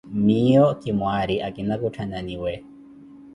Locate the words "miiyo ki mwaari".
0.25-1.35